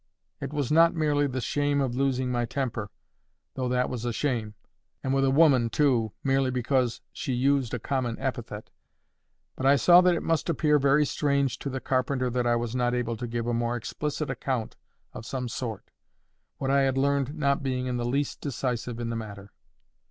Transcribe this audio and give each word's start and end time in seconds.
It 0.39 0.51
was 0.51 0.71
not 0.71 0.95
merely 0.95 1.27
the 1.27 1.39
shame 1.39 1.79
of 1.79 1.93
losing 1.95 2.31
my 2.31 2.45
temper, 2.45 2.89
though 3.53 3.69
that 3.69 3.87
was 3.87 4.03
a 4.03 4.11
shame—and 4.11 5.13
with 5.13 5.23
a 5.23 5.29
woman 5.29 5.69
too, 5.69 6.11
merely 6.23 6.49
because 6.49 7.01
she 7.13 7.33
used 7.33 7.71
a 7.75 7.77
common 7.77 8.17
epithet!—but 8.17 9.63
I 9.63 9.75
saw 9.75 10.01
that 10.01 10.15
it 10.15 10.23
must 10.23 10.49
appear 10.49 10.79
very 10.79 11.05
strange 11.05 11.59
to 11.59 11.69
the 11.69 11.79
carpenter 11.79 12.31
that 12.31 12.47
I 12.47 12.55
was 12.55 12.75
not 12.75 12.95
able 12.95 13.15
to 13.17 13.27
give 13.27 13.45
a 13.45 13.53
more 13.53 13.75
explicit 13.75 14.31
account 14.31 14.75
of 15.13 15.23
some 15.23 15.47
sort, 15.47 15.91
what 16.57 16.71
I 16.71 16.81
had 16.81 16.97
learned 16.97 17.35
not 17.35 17.61
being 17.61 17.85
in 17.85 17.97
the 17.97 18.03
least 18.09 18.41
decisive 18.41 18.99
in 18.99 19.11
the 19.11 19.15
matter. 19.15 19.51